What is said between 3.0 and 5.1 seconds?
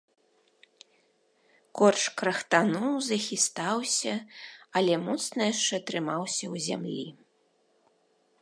захістаўся, але